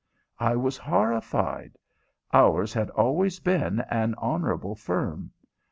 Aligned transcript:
I 0.39 0.55
was 0.55 0.77
horrified. 0.77 1.77
Ours 2.33 2.73
had 2.73 2.89
always 2.89 3.39
been 3.39 3.81
an 3.81 4.15
honorable 4.17 4.73
firm. 4.73 5.29